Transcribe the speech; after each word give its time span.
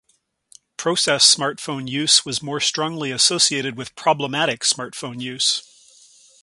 Process 0.77 1.35
smartphone 1.35 1.87
use 1.87 2.25
was 2.25 2.41
more 2.41 2.59
strongly 2.59 3.11
associated 3.11 3.77
with 3.77 3.95
problematic 3.95 4.61
smartphone 4.61 5.21
use. 5.21 5.61